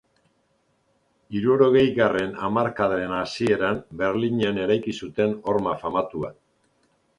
Hirurogeigarren 1.39 2.33
hamarkadaren 2.47 3.13
hasieran 3.19 3.79
Berlinen 4.01 4.61
eraiki 4.65 4.97
zuten 5.05 5.39
horma 5.53 5.79
famatua. 5.85 6.35